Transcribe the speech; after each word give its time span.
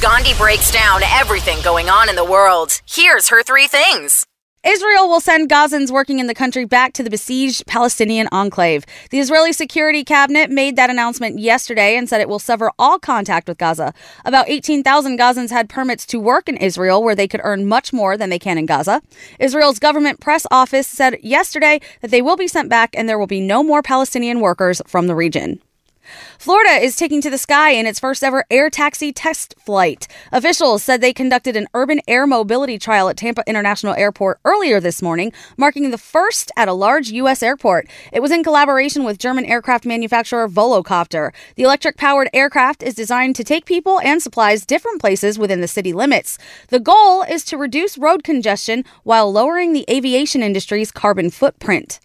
Gandhi 0.00 0.32
breaks 0.34 0.70
down 0.70 1.02
everything 1.02 1.60
going 1.64 1.90
on 1.90 2.08
in 2.08 2.14
the 2.14 2.24
world. 2.24 2.80
Here's 2.88 3.28
her 3.30 3.42
three 3.42 3.66
things. 3.66 4.24
Israel 4.62 5.08
will 5.08 5.20
send 5.20 5.50
Gazans 5.50 5.90
working 5.90 6.20
in 6.20 6.28
the 6.28 6.34
country 6.34 6.64
back 6.64 6.92
to 6.92 7.02
the 7.02 7.10
besieged 7.10 7.66
Palestinian 7.66 8.28
enclave. 8.30 8.84
The 9.10 9.18
Israeli 9.18 9.52
Security 9.52 10.04
Cabinet 10.04 10.50
made 10.50 10.76
that 10.76 10.88
announcement 10.88 11.40
yesterday 11.40 11.96
and 11.96 12.08
said 12.08 12.20
it 12.20 12.28
will 12.28 12.38
sever 12.38 12.70
all 12.78 13.00
contact 13.00 13.48
with 13.48 13.58
Gaza. 13.58 13.92
About 14.24 14.48
18,000 14.48 15.18
Gazans 15.18 15.50
had 15.50 15.68
permits 15.68 16.06
to 16.06 16.20
work 16.20 16.48
in 16.48 16.56
Israel, 16.58 17.02
where 17.02 17.16
they 17.16 17.26
could 17.26 17.40
earn 17.42 17.66
much 17.66 17.92
more 17.92 18.16
than 18.16 18.30
they 18.30 18.38
can 18.38 18.56
in 18.56 18.66
Gaza. 18.66 19.02
Israel's 19.40 19.80
government 19.80 20.20
press 20.20 20.46
office 20.52 20.86
said 20.86 21.18
yesterday 21.24 21.80
that 22.02 22.12
they 22.12 22.22
will 22.22 22.36
be 22.36 22.46
sent 22.46 22.68
back 22.68 22.90
and 22.94 23.08
there 23.08 23.18
will 23.18 23.26
be 23.26 23.40
no 23.40 23.64
more 23.64 23.82
Palestinian 23.82 24.38
workers 24.38 24.80
from 24.86 25.08
the 25.08 25.16
region. 25.16 25.60
Florida 26.38 26.82
is 26.82 26.96
taking 26.96 27.20
to 27.20 27.30
the 27.30 27.38
sky 27.38 27.70
in 27.70 27.86
its 27.86 28.00
first 28.00 28.22
ever 28.22 28.44
air 28.50 28.70
taxi 28.70 29.12
test 29.12 29.54
flight. 29.58 30.08
Officials 30.32 30.82
said 30.82 31.00
they 31.00 31.12
conducted 31.12 31.56
an 31.56 31.66
urban 31.74 32.00
air 32.08 32.26
mobility 32.26 32.78
trial 32.78 33.08
at 33.08 33.16
Tampa 33.16 33.42
International 33.46 33.94
Airport 33.94 34.40
earlier 34.44 34.80
this 34.80 35.02
morning, 35.02 35.32
marking 35.56 35.90
the 35.90 35.98
first 35.98 36.50
at 36.56 36.68
a 36.68 36.72
large 36.72 37.10
U.S. 37.10 37.42
airport. 37.42 37.88
It 38.12 38.20
was 38.20 38.30
in 38.30 38.42
collaboration 38.42 39.04
with 39.04 39.18
German 39.18 39.44
aircraft 39.44 39.84
manufacturer 39.84 40.48
Volocopter. 40.48 41.32
The 41.56 41.64
electric 41.64 41.96
powered 41.96 42.30
aircraft 42.32 42.82
is 42.82 42.94
designed 42.94 43.36
to 43.36 43.44
take 43.44 43.66
people 43.66 44.00
and 44.00 44.22
supplies 44.22 44.66
different 44.66 45.00
places 45.00 45.38
within 45.38 45.60
the 45.60 45.68
city 45.68 45.92
limits. 45.92 46.38
The 46.68 46.80
goal 46.80 47.22
is 47.22 47.44
to 47.46 47.56
reduce 47.56 47.98
road 47.98 48.24
congestion 48.24 48.84
while 49.02 49.32
lowering 49.32 49.72
the 49.72 49.84
aviation 49.90 50.42
industry's 50.42 50.90
carbon 50.90 51.30
footprint. 51.30 52.00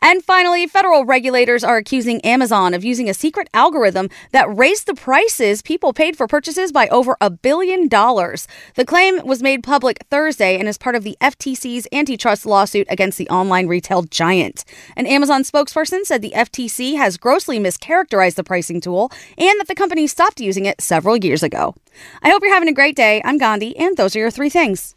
And 0.00 0.24
finally, 0.24 0.66
federal 0.66 1.04
regulators 1.04 1.64
are 1.64 1.76
accusing 1.76 2.20
Amazon 2.22 2.74
of 2.74 2.84
using 2.84 3.08
a 3.08 3.14
secret 3.14 3.48
algorithm 3.52 4.08
that 4.32 4.54
raised 4.54 4.86
the 4.86 4.94
prices 4.94 5.62
people 5.62 5.92
paid 5.92 6.16
for 6.16 6.26
purchases 6.26 6.72
by 6.72 6.88
over 6.88 7.16
a 7.20 7.30
billion 7.30 7.88
dollars. 7.88 8.46
The 8.74 8.84
claim 8.84 9.26
was 9.26 9.42
made 9.42 9.62
public 9.62 9.98
Thursday 10.10 10.58
and 10.58 10.68
is 10.68 10.78
part 10.78 10.94
of 10.94 11.04
the 11.04 11.16
FTC's 11.20 11.86
antitrust 11.92 12.46
lawsuit 12.46 12.86
against 12.90 13.18
the 13.18 13.28
online 13.28 13.66
retail 13.66 14.02
giant. 14.02 14.64
An 14.96 15.06
Amazon 15.06 15.42
spokesperson 15.42 16.04
said 16.04 16.22
the 16.22 16.34
FTC 16.36 16.96
has 16.96 17.16
grossly 17.16 17.58
mischaracterized 17.58 18.36
the 18.36 18.44
pricing 18.44 18.80
tool 18.80 19.10
and 19.36 19.58
that 19.60 19.68
the 19.68 19.74
company 19.74 20.06
stopped 20.06 20.40
using 20.40 20.64
it 20.64 20.80
several 20.80 21.16
years 21.16 21.42
ago. 21.42 21.74
I 22.22 22.30
hope 22.30 22.42
you're 22.42 22.54
having 22.54 22.68
a 22.68 22.72
great 22.72 22.96
day. 22.96 23.20
I'm 23.24 23.38
Gandhi, 23.38 23.76
and 23.76 23.96
those 23.96 24.14
are 24.14 24.20
your 24.20 24.30
three 24.30 24.50
things. 24.50 24.94